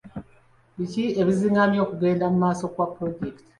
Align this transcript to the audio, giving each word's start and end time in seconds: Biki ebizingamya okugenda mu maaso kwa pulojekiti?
Biki 0.77 1.03
ebizingamya 1.21 1.79
okugenda 1.85 2.25
mu 2.31 2.37
maaso 2.43 2.63
kwa 2.73 2.85
pulojekiti? 2.93 3.43